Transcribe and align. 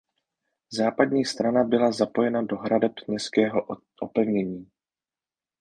Západní 0.73 1.25
strana 1.25 1.63
byla 1.63 1.91
zapojena 1.91 2.41
do 2.41 2.57
hradeb 2.57 2.91
městského 3.07 3.65
opevnění. 4.01 4.67